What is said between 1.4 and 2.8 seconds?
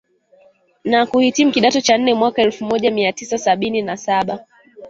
kidato cha nne mwaka Elfu